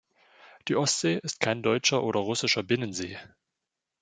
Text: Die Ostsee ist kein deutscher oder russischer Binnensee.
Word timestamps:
Die 0.67 0.75
Ostsee 0.75 1.19
ist 1.21 1.39
kein 1.41 1.61
deutscher 1.61 2.03
oder 2.03 2.21
russischer 2.21 2.63
Binnensee. 2.63 3.19